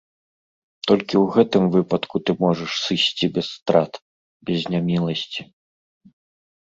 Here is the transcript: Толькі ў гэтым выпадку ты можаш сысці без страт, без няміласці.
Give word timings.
Толькі 0.91 1.15
ў 1.23 1.33
гэтым 1.35 1.63
выпадку 1.75 2.15
ты 2.29 2.35
можаш 2.43 2.71
сысці 2.85 3.25
без 3.35 3.47
страт, 3.57 3.93
без 4.49 4.59
няміласці. 4.77 5.41